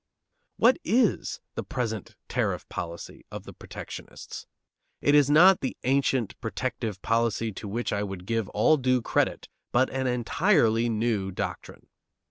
What 0.57 0.79
is 0.83 1.41
the 1.53 1.61
present 1.61 2.15
tariff 2.27 2.67
policy 2.69 3.23
of 3.29 3.43
the 3.43 3.53
protectionists? 3.53 4.47
It 4.99 5.13
is 5.13 5.29
not 5.29 5.61
the 5.61 5.77
ancient 5.83 6.41
protective 6.41 6.99
policy 7.03 7.51
to 7.51 7.67
which 7.67 7.93
I 7.93 8.01
would 8.01 8.25
give 8.25 8.49
all 8.49 8.77
due 8.77 9.03
credit, 9.03 9.47
but 9.71 9.91
an 9.91 10.07
entirely 10.07 10.89
new 10.89 11.29
doctrine. 11.29 11.85